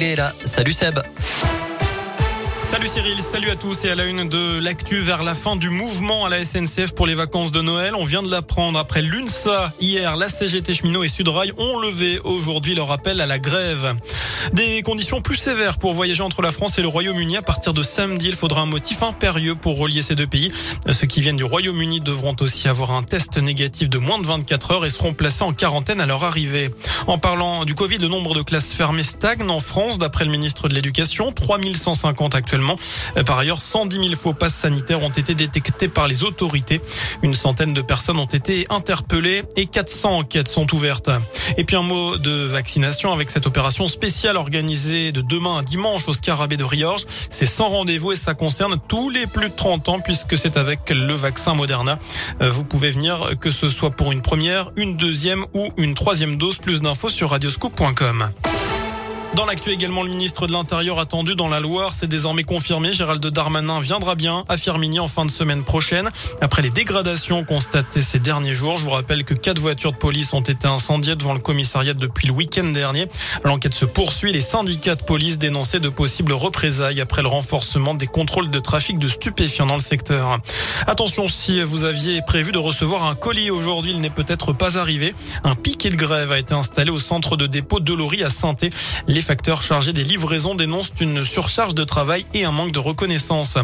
il 0.00 0.12
est 0.12 0.16
là. 0.16 0.32
Salut 0.44 0.72
Seb. 0.72 0.98
Salut 2.70 2.86
Cyril, 2.86 3.20
salut 3.20 3.50
à 3.50 3.56
tous 3.56 3.84
et 3.84 3.90
à 3.90 3.96
la 3.96 4.04
une 4.04 4.28
de 4.28 4.60
l'actu 4.60 5.00
vers 5.00 5.24
la 5.24 5.34
fin 5.34 5.56
du 5.56 5.70
mouvement 5.70 6.24
à 6.24 6.28
la 6.28 6.44
SNCF 6.44 6.92
pour 6.92 7.08
les 7.08 7.14
vacances 7.14 7.50
de 7.50 7.60
Noël. 7.60 7.96
On 7.96 8.04
vient 8.04 8.22
de 8.22 8.30
l'apprendre 8.30 8.78
après 8.78 9.02
l'UNSA. 9.02 9.72
Hier, 9.80 10.16
la 10.16 10.28
CGT 10.28 10.74
Cheminot 10.74 11.02
et 11.02 11.08
Sudrail 11.08 11.52
ont 11.58 11.80
levé 11.80 12.20
aujourd'hui 12.22 12.76
leur 12.76 12.92
appel 12.92 13.20
à 13.20 13.26
la 13.26 13.40
grève. 13.40 13.96
Des 14.52 14.82
conditions 14.82 15.20
plus 15.20 15.34
sévères 15.34 15.78
pour 15.78 15.94
voyager 15.94 16.22
entre 16.22 16.42
la 16.42 16.52
France 16.52 16.78
et 16.78 16.82
le 16.82 16.86
Royaume-Uni. 16.86 17.36
À 17.36 17.42
partir 17.42 17.74
de 17.74 17.82
samedi, 17.82 18.28
il 18.28 18.36
faudra 18.36 18.60
un 18.60 18.66
motif 18.66 19.02
impérieux 19.02 19.56
pour 19.56 19.76
relier 19.76 20.02
ces 20.02 20.14
deux 20.14 20.28
pays. 20.28 20.52
Ceux 20.92 21.08
qui 21.08 21.20
viennent 21.20 21.36
du 21.36 21.44
Royaume-Uni 21.44 22.00
devront 22.00 22.36
aussi 22.40 22.68
avoir 22.68 22.92
un 22.92 23.02
test 23.02 23.36
négatif 23.36 23.90
de 23.90 23.98
moins 23.98 24.20
de 24.20 24.26
24 24.26 24.70
heures 24.70 24.86
et 24.86 24.90
seront 24.90 25.12
placés 25.12 25.42
en 25.42 25.52
quarantaine 25.52 26.00
à 26.00 26.06
leur 26.06 26.22
arrivée. 26.22 26.70
En 27.08 27.18
parlant 27.18 27.64
du 27.64 27.74
Covid, 27.74 27.98
le 27.98 28.08
nombre 28.08 28.34
de 28.34 28.42
classes 28.42 28.72
fermées 28.72 29.02
stagne 29.02 29.50
en 29.50 29.58
France, 29.58 29.98
d'après 29.98 30.24
le 30.24 30.30
ministre 30.30 30.68
de 30.68 30.74
l'Éducation. 30.74 31.32
3150 31.32 32.36
actuellement 32.36 32.59
euh, 33.16 33.22
par 33.24 33.38
ailleurs, 33.38 33.62
110 33.62 33.96
000 33.96 34.14
faux 34.14 34.34
passes 34.34 34.54
sanitaires 34.54 35.02
ont 35.02 35.10
été 35.10 35.34
détectés 35.34 35.88
par 35.88 36.08
les 36.08 36.24
autorités. 36.24 36.80
Une 37.22 37.34
centaine 37.34 37.74
de 37.74 37.82
personnes 37.82 38.18
ont 38.18 38.24
été 38.24 38.66
interpellées 38.70 39.42
et 39.56 39.66
400 39.66 40.18
enquêtes 40.18 40.48
sont 40.48 40.72
ouvertes. 40.74 41.10
Et 41.56 41.64
puis 41.64 41.76
un 41.76 41.82
mot 41.82 42.16
de 42.16 42.44
vaccination 42.44 43.12
avec 43.12 43.30
cette 43.30 43.46
opération 43.46 43.88
spéciale 43.88 44.36
organisée 44.36 45.12
de 45.12 45.20
demain 45.20 45.58
à 45.58 45.62
dimanche 45.62 46.08
au 46.08 46.12
Scarabée 46.12 46.56
de 46.56 46.64
Riorges. 46.64 47.04
C'est 47.30 47.46
sans 47.46 47.68
rendez-vous 47.68 48.12
et 48.12 48.16
ça 48.16 48.34
concerne 48.34 48.78
tous 48.88 49.10
les 49.10 49.26
plus 49.26 49.48
de 49.48 49.54
30 49.54 49.88
ans 49.88 50.00
puisque 50.00 50.36
c'est 50.38 50.56
avec 50.56 50.90
le 50.90 51.14
vaccin 51.14 51.54
Moderna. 51.54 51.98
Euh, 52.40 52.50
vous 52.50 52.64
pouvez 52.64 52.90
venir 52.90 53.32
que 53.40 53.50
ce 53.50 53.68
soit 53.68 53.90
pour 53.90 54.12
une 54.12 54.22
première, 54.22 54.70
une 54.76 54.96
deuxième 54.96 55.44
ou 55.54 55.70
une 55.76 55.94
troisième 55.94 56.36
dose. 56.36 56.58
Plus 56.58 56.80
d'infos 56.80 57.08
sur 57.08 57.30
radioscope.com. 57.30 58.30
Dans 59.36 59.46
l'actu 59.46 59.70
également, 59.70 60.02
le 60.02 60.10
ministre 60.10 60.48
de 60.48 60.52
l'Intérieur 60.52 60.98
attendu 60.98 61.36
dans 61.36 61.48
la 61.48 61.60
Loire, 61.60 61.92
c'est 61.94 62.08
désormais 62.08 62.42
confirmé. 62.42 62.92
Gérald 62.92 63.24
Darmanin 63.24 63.80
viendra 63.80 64.16
bien 64.16 64.44
à 64.48 64.56
Firminy 64.56 64.98
en 64.98 65.06
fin 65.06 65.24
de 65.24 65.30
semaine 65.30 65.62
prochaine. 65.62 66.08
Après 66.40 66.62
les 66.62 66.70
dégradations 66.70 67.44
constatées 67.44 68.02
ces 68.02 68.18
derniers 68.18 68.54
jours, 68.54 68.78
je 68.78 68.84
vous 68.84 68.90
rappelle 68.90 69.22
que 69.22 69.34
quatre 69.34 69.60
voitures 69.60 69.92
de 69.92 69.96
police 69.96 70.32
ont 70.32 70.40
été 70.40 70.66
incendiées 70.66 71.14
devant 71.14 71.32
le 71.32 71.38
commissariat 71.38 71.94
depuis 71.94 72.26
le 72.26 72.32
week-end 72.32 72.64
dernier. 72.64 73.06
L'enquête 73.44 73.72
se 73.72 73.84
poursuit. 73.84 74.32
Les 74.32 74.40
syndicats 74.40 74.96
de 74.96 75.04
police 75.04 75.38
dénonçaient 75.38 75.80
de 75.80 75.88
possibles 75.88 76.32
représailles 76.32 77.00
après 77.00 77.22
le 77.22 77.28
renforcement 77.28 77.94
des 77.94 78.08
contrôles 78.08 78.50
de 78.50 78.58
trafic 78.58 78.98
de 78.98 79.06
stupéfiants 79.06 79.66
dans 79.66 79.76
le 79.76 79.80
secteur. 79.80 80.38
Attention, 80.88 81.28
si 81.28 81.62
vous 81.62 81.84
aviez 81.84 82.20
prévu 82.22 82.50
de 82.50 82.58
recevoir 82.58 83.04
un 83.04 83.14
colis 83.14 83.50
aujourd'hui, 83.50 83.92
il 83.92 84.00
n'est 84.00 84.10
peut-être 84.10 84.52
pas 84.52 84.76
arrivé. 84.76 85.14
Un 85.44 85.54
piquet 85.54 85.90
de 85.90 85.96
grève 85.96 86.32
a 86.32 86.38
été 86.38 86.52
installé 86.52 86.90
au 86.90 86.98
centre 86.98 87.36
de 87.36 87.46
dépôt 87.46 87.78
de 87.78 87.94
Lori 87.94 88.24
à 88.24 88.30
saint 88.30 88.56
Les 89.06 89.19
les 89.20 89.26
facteurs 89.26 89.60
chargés 89.60 89.92
des 89.92 90.02
livraisons 90.02 90.54
dénoncent 90.54 90.94
une 90.98 91.26
surcharge 91.26 91.74
de 91.74 91.84
travail 91.84 92.24
et 92.32 92.46
un 92.46 92.52
manque 92.52 92.72
de 92.72 92.78
reconnaissance. 92.78 93.58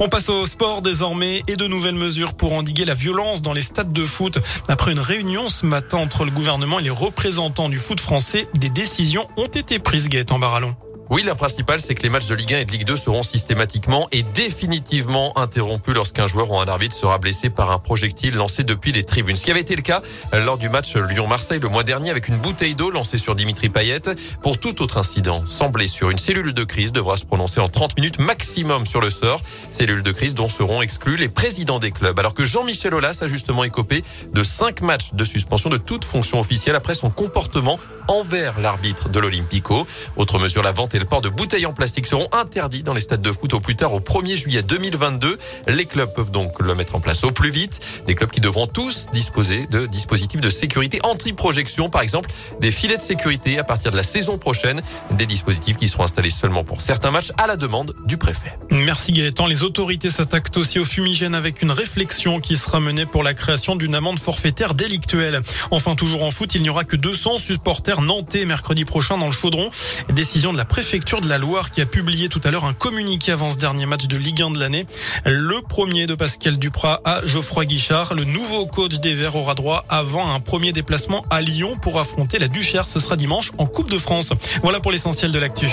On 0.00 0.08
passe 0.08 0.30
au 0.30 0.46
sport 0.46 0.80
désormais 0.80 1.42
et 1.48 1.56
de 1.56 1.66
nouvelles 1.66 1.96
mesures 1.96 2.32
pour 2.32 2.54
endiguer 2.54 2.86
la 2.86 2.94
violence 2.94 3.42
dans 3.42 3.52
les 3.52 3.60
stades 3.60 3.92
de 3.92 4.06
foot. 4.06 4.38
Après 4.68 4.90
une 4.90 5.00
réunion 5.00 5.50
ce 5.50 5.66
matin 5.66 5.98
entre 5.98 6.24
le 6.24 6.30
gouvernement 6.30 6.78
et 6.78 6.84
les 6.84 6.88
représentants 6.88 7.68
du 7.68 7.78
foot 7.78 8.00
français, 8.00 8.48
des 8.54 8.70
décisions 8.70 9.28
ont 9.36 9.48
été 9.48 9.78
prises, 9.78 10.08
en 10.30 10.38
Barallon. 10.38 10.74
Oui, 11.10 11.22
la 11.24 11.34
principale, 11.34 11.80
c'est 11.80 11.94
que 11.94 12.02
les 12.02 12.08
matchs 12.08 12.26
de 12.26 12.34
Ligue 12.34 12.54
1 12.54 12.58
et 12.60 12.64
de 12.64 12.70
Ligue 12.70 12.86
2 12.86 12.96
seront 12.96 13.22
systématiquement 13.22 14.08
et 14.12 14.22
définitivement 14.22 15.36
interrompus 15.36 15.94
lorsqu'un 15.94 16.26
joueur 16.26 16.50
ou 16.50 16.58
un 16.58 16.66
arbitre 16.66 16.94
sera 16.94 17.18
blessé 17.18 17.50
par 17.50 17.70
un 17.70 17.78
projectile 17.78 18.34
lancé 18.36 18.64
depuis 18.64 18.92
les 18.92 19.04
tribunes. 19.04 19.36
Ce 19.36 19.44
qui 19.44 19.50
avait 19.50 19.60
été 19.60 19.76
le 19.76 19.82
cas 19.82 20.00
lors 20.32 20.56
du 20.56 20.70
match 20.70 20.96
Lyon-Marseille 20.96 21.60
le 21.60 21.68
mois 21.68 21.82
dernier 21.82 22.10
avec 22.10 22.28
une 22.28 22.38
bouteille 22.38 22.74
d'eau 22.74 22.90
lancée 22.90 23.18
sur 23.18 23.34
Dimitri 23.34 23.68
Payet. 23.68 24.00
Pour 24.42 24.58
tout 24.58 24.80
autre 24.82 24.96
incident 24.96 25.42
sans 25.46 25.68
blessure, 25.68 26.10
une 26.10 26.18
cellule 26.18 26.54
de 26.54 26.64
crise 26.64 26.92
devra 26.92 27.16
se 27.16 27.26
prononcer 27.26 27.60
en 27.60 27.68
30 27.68 27.98
minutes 27.98 28.18
maximum 28.18 28.86
sur 28.86 29.00
le 29.00 29.10
sort. 29.10 29.42
Cellule 29.70 30.02
de 30.02 30.12
crise 30.12 30.34
dont 30.34 30.48
seront 30.48 30.80
exclus 30.80 31.16
les 31.16 31.28
présidents 31.28 31.78
des 31.78 31.90
clubs. 31.90 32.18
Alors 32.18 32.32
que 32.32 32.44
Jean-Michel 32.44 32.94
Aulas 32.94 33.18
a 33.20 33.26
justement 33.26 33.64
écopé 33.64 34.02
de 34.32 34.42
5 34.42 34.80
matchs 34.80 35.12
de 35.12 35.24
suspension 35.24 35.68
de 35.68 35.76
toute 35.78 36.04
fonction 36.04 36.40
officielle 36.40 36.76
après 36.76 36.94
son 36.94 37.10
comportement 37.10 37.78
envers 38.08 38.58
l'arbitre 38.60 39.08
de 39.10 39.20
l'Olympico. 39.20 39.86
Autre 40.16 40.38
mesure, 40.38 40.62
la 40.62 40.72
vente 40.72 40.94
le 41.02 41.08
port 41.08 41.20
de 41.20 41.28
bouteilles 41.28 41.66
en 41.66 41.72
plastique 41.72 42.06
seront 42.06 42.28
interdits 42.30 42.84
dans 42.84 42.94
les 42.94 43.00
stades 43.00 43.20
de 43.20 43.32
foot 43.32 43.54
au 43.54 43.58
plus 43.58 43.74
tard 43.74 43.92
au 43.92 43.98
1er 43.98 44.36
juillet 44.36 44.62
2022. 44.62 45.36
Les 45.66 45.84
clubs 45.84 46.14
peuvent 46.14 46.30
donc 46.30 46.60
le 46.60 46.76
mettre 46.76 46.94
en 46.94 47.00
place 47.00 47.24
au 47.24 47.32
plus 47.32 47.50
vite. 47.50 47.80
Des 48.06 48.14
clubs 48.14 48.30
qui 48.30 48.40
devront 48.40 48.68
tous 48.68 49.08
disposer 49.12 49.66
de 49.66 49.86
dispositifs 49.86 50.40
de 50.40 50.48
sécurité 50.48 51.00
anti-projection, 51.02 51.90
par 51.90 52.02
exemple 52.02 52.30
des 52.60 52.70
filets 52.70 52.98
de 52.98 53.02
sécurité 53.02 53.58
à 53.58 53.64
partir 53.64 53.90
de 53.90 53.96
la 53.96 54.04
saison 54.04 54.38
prochaine. 54.38 54.80
Des 55.10 55.26
dispositifs 55.26 55.76
qui 55.76 55.88
seront 55.88 56.04
installés 56.04 56.30
seulement 56.30 56.62
pour 56.62 56.82
certains 56.82 57.10
matchs 57.10 57.32
à 57.36 57.48
la 57.48 57.56
demande 57.56 57.96
du 58.06 58.16
préfet. 58.16 58.56
Merci 58.70 59.10
Gaëtan. 59.10 59.46
Les 59.46 59.64
autorités 59.64 60.08
s'attaquent 60.08 60.56
aussi 60.56 60.78
au 60.78 60.84
fumigène 60.84 61.34
avec 61.34 61.62
une 61.62 61.72
réflexion 61.72 62.38
qui 62.38 62.56
sera 62.56 62.78
menée 62.78 63.06
pour 63.06 63.24
la 63.24 63.34
création 63.34 63.74
d'une 63.74 63.96
amende 63.96 64.20
forfaitaire 64.20 64.74
délictuelle. 64.74 65.42
Enfin, 65.72 65.96
toujours 65.96 66.22
en 66.22 66.30
foot, 66.30 66.54
il 66.54 66.62
n'y 66.62 66.70
aura 66.70 66.84
que 66.84 66.94
200 66.94 67.38
supporters 67.38 68.02
nantais 68.02 68.44
mercredi 68.44 68.84
prochain 68.84 69.18
dans 69.18 69.26
le 69.26 69.32
chaudron. 69.32 69.68
Décision 70.10 70.52
de 70.52 70.58
la 70.58 70.64
préfecture 70.64 70.81
préfecture 70.82 71.20
de 71.20 71.28
la 71.28 71.38
Loire 71.38 71.70
qui 71.70 71.80
a 71.80 71.86
publié 71.86 72.28
tout 72.28 72.40
à 72.42 72.50
l'heure 72.50 72.64
un 72.64 72.72
communiqué 72.72 73.30
avant 73.30 73.52
ce 73.52 73.56
dernier 73.56 73.86
match 73.86 74.08
de 74.08 74.16
Ligue 74.16 74.42
1 74.42 74.50
de 74.50 74.58
l'année. 74.58 74.84
Le 75.24 75.62
premier 75.62 76.08
de 76.08 76.16
Pascal 76.16 76.58
Duprat 76.58 77.00
à 77.04 77.24
Geoffroy 77.24 77.66
Guichard. 77.66 78.14
Le 78.14 78.24
nouveau 78.24 78.66
coach 78.66 78.98
des 78.98 79.14
Verts 79.14 79.36
aura 79.36 79.54
droit 79.54 79.84
avant 79.88 80.34
un 80.34 80.40
premier 80.40 80.72
déplacement 80.72 81.24
à 81.30 81.40
Lyon 81.40 81.76
pour 81.80 82.00
affronter 82.00 82.40
la 82.40 82.48
Duchère. 82.48 82.88
Ce 82.88 82.98
sera 82.98 83.14
dimanche 83.14 83.52
en 83.58 83.66
Coupe 83.66 83.90
de 83.90 83.98
France. 83.98 84.32
Voilà 84.64 84.80
pour 84.80 84.90
l'essentiel 84.90 85.30
de 85.30 85.38
l'actu. 85.38 85.68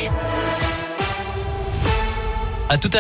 À 2.72 2.78
tout 2.78 2.92
à 2.94 2.98